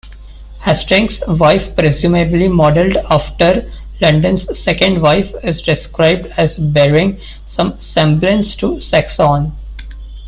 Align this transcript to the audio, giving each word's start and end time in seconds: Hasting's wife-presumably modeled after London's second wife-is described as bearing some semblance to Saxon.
Hasting's 0.61 1.21
wife-presumably 1.27 2.47
modeled 2.47 2.97
after 3.11 3.71
London's 4.01 4.47
second 4.57 4.99
wife-is 4.99 5.61
described 5.61 6.25
as 6.37 6.57
bearing 6.57 7.19
some 7.45 7.79
semblance 7.79 8.55
to 8.55 8.79
Saxon. 8.79 9.55